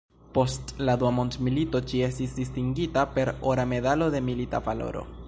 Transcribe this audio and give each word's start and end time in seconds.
Post 0.35 0.71
la 0.87 0.93
Dua 1.01 1.11
mondmilito 1.17 1.81
ĝi 1.91 2.01
estis 2.07 2.33
distingita 2.39 3.07
per 3.19 3.33
ora 3.53 3.67
medalo 3.75 4.09
de 4.17 4.23
"milita 4.31 4.65
valoro". 4.71 5.07